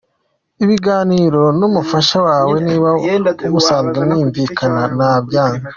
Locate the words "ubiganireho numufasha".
0.63-2.17